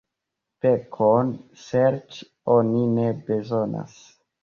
Pekon 0.65 1.29
serĉi 1.65 2.29
oni 2.57 2.83
ne 2.99 3.09
bezonas. 3.33 3.99